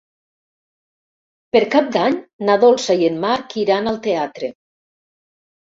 [1.57, 2.17] Per Cap d'Any
[2.51, 4.53] na Dolça i en Marc iran al teatre.